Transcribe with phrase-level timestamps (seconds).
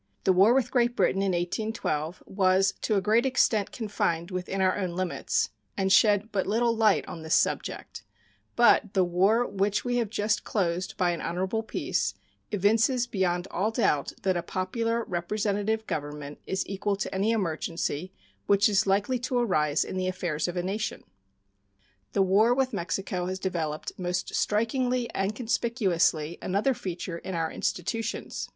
[0.23, 4.75] The war with Great Britain in 1812 was to a great extent confined within our
[4.75, 8.03] own limits, and shed but little light on this subject;
[8.55, 12.15] but the war which we have just closed by an honorable peace
[12.51, 18.11] evinces beyond all doubt that a popular representative government is equal to any emergency
[18.47, 21.03] which is likely to arise in the affairs of a nation.
[22.13, 28.49] The war with Mexico has developed most strikingly and conspicuously another feature in our institutions.